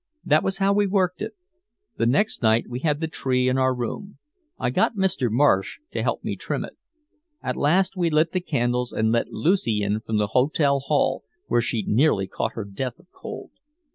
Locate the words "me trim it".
6.23-6.75